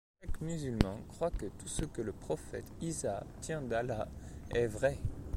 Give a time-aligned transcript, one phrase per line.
[0.19, 4.07] Chaque musulman croit que tout ce que le Prophète Îsâ tient d’Allah
[4.49, 4.97] est vrai.